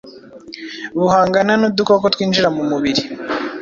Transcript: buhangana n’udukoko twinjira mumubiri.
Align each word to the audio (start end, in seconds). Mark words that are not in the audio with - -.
buhangana 0.99 1.53
n’udukoko 1.57 2.05
twinjira 2.13 2.47
mumubiri. 2.55 3.03